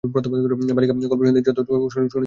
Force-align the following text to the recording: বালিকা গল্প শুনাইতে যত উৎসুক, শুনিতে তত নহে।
বালিকা 0.03 0.93
গল্প 1.03 1.21
শুনাইতে 1.21 1.41
যত 1.47 1.57
উৎসুক, 1.61 1.91
শুনিতে 1.93 2.07
তত 2.13 2.13
নহে। 2.13 2.19